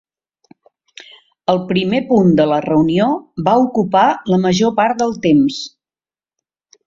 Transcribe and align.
El 1.53 1.59
primer 1.71 1.99
punt 2.11 2.31
de 2.39 2.47
la 2.53 2.57
reunió 2.65 3.09
va 3.49 3.55
ocupar 3.67 4.07
la 4.35 4.41
major 4.47 4.75
part 4.79 5.03
del 5.03 5.13
temps. 5.27 5.61